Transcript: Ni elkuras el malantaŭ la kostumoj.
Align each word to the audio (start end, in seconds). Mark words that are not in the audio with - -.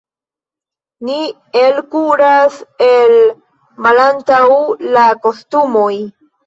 Ni 1.09 1.17
elkuras 1.65 2.57
el 2.89 3.15
malantaŭ 3.89 4.43
la 4.99 5.09
kostumoj. 5.29 5.91